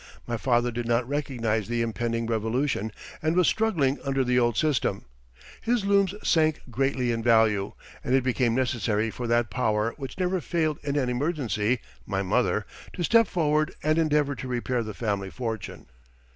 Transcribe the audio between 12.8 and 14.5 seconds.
to step forward and endeavor to